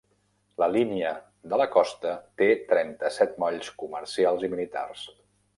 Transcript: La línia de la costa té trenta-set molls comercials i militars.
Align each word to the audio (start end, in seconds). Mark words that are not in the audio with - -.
La 0.61 0.69
línia 0.75 1.11
de 1.51 1.59
la 1.63 1.67
costa 1.75 2.15
té 2.43 2.49
trenta-set 2.73 3.39
molls 3.45 3.73
comercials 3.85 4.49
i 4.49 4.55
militars. 4.59 5.09